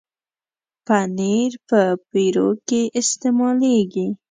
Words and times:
پنېر 0.85 1.51
په 1.69 1.79
پیروکي 2.09 2.61
کې 2.69 2.81
استعمالېږي. 2.99 4.07